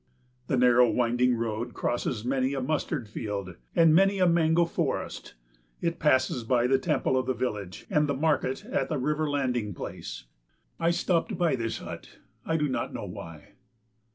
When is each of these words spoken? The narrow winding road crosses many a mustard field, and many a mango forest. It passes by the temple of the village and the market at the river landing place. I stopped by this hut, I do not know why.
The 0.47 0.57
narrow 0.57 0.89
winding 0.89 1.35
road 1.35 1.75
crosses 1.75 2.25
many 2.25 2.55
a 2.55 2.59
mustard 2.61 3.07
field, 3.07 3.55
and 3.75 3.93
many 3.93 4.17
a 4.17 4.25
mango 4.25 4.65
forest. 4.65 5.35
It 5.79 5.99
passes 5.99 6.43
by 6.43 6.65
the 6.65 6.79
temple 6.79 7.15
of 7.15 7.27
the 7.27 7.35
village 7.35 7.85
and 7.87 8.09
the 8.09 8.15
market 8.15 8.65
at 8.65 8.89
the 8.89 8.97
river 8.97 9.29
landing 9.29 9.75
place. 9.75 10.23
I 10.79 10.89
stopped 10.89 11.37
by 11.37 11.55
this 11.55 11.77
hut, 11.77 12.17
I 12.43 12.57
do 12.57 12.67
not 12.67 12.95
know 12.95 13.05
why. 13.05 13.49